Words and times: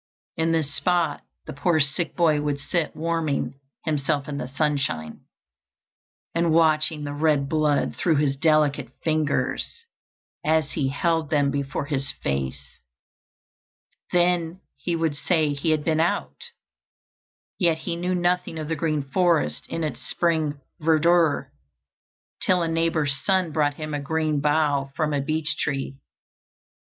In 0.35 0.51
this 0.51 0.73
spot 0.73 1.21
the 1.45 1.53
poor 1.53 1.79
sick 1.79 2.15
boy 2.15 2.41
would 2.41 2.57
sit 2.59 2.95
warming 2.95 3.59
himself 3.85 4.27
in 4.27 4.39
the 4.39 4.47
sunshine, 4.47 5.25
and 6.33 6.51
watching 6.51 7.03
the 7.03 7.13
red 7.13 7.47
blood 7.47 7.95
through 7.95 8.15
his 8.15 8.35
delicate 8.35 8.89
fingers 9.03 9.71
as 10.43 10.71
he 10.71 10.87
held 10.87 11.29
them 11.29 11.51
before 11.51 11.85
his 11.85 12.09
face. 12.23 12.81
Then 14.11 14.61
he 14.75 14.95
would 14.95 15.15
say 15.15 15.53
he 15.53 15.69
had 15.69 15.83
been 15.83 15.99
out, 15.99 16.45
yet 17.59 17.77
he 17.77 17.95
knew 17.95 18.15
nothing 18.15 18.57
of 18.57 18.69
the 18.69 18.75
green 18.75 19.03
forest 19.03 19.67
in 19.69 19.83
its 19.83 20.01
spring 20.01 20.59
verdure, 20.81 21.51
till 22.41 22.63
a 22.63 22.67
neighbor's 22.67 23.15
son 23.23 23.51
brought 23.51 23.75
him 23.75 23.93
a 23.93 23.99
green 24.01 24.39
bough 24.41 24.89
from 24.95 25.13
a 25.13 25.21
beech 25.21 25.57
tree. 25.59 25.99